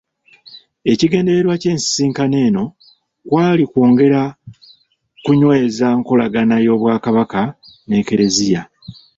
Ekigendererwa 0.91 1.55
ky’ensisinkano 1.61 2.35
eno 2.47 2.63
kwali 3.29 3.63
kwongera 3.71 4.21
kunyweza 5.23 5.87
nkolagana 5.99 6.55
y’Obwakabaka 6.65 7.41
n’Eklezia. 7.87 8.61